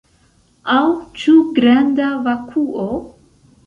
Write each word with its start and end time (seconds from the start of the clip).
Aŭ 0.77 0.81
ĉu 1.25 1.37
granda 1.61 2.11
vakuo? 2.29 2.93